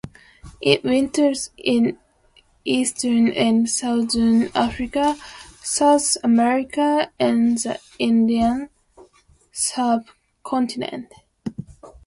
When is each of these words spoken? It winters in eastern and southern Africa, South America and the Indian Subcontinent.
It 0.61 0.83
winters 0.83 1.51
in 1.57 1.99
eastern 2.65 3.27
and 3.33 3.69
southern 3.69 4.49
Africa, 4.55 5.15
South 5.61 6.17
America 6.23 7.11
and 7.19 7.55
the 7.59 7.79
Indian 7.99 8.69
Subcontinent. 9.51 11.13